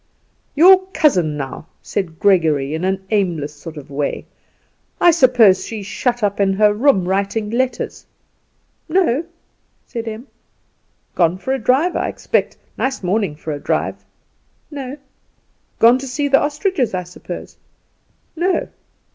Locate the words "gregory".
2.19-2.73